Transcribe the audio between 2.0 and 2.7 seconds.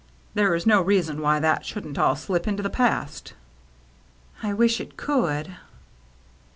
slip into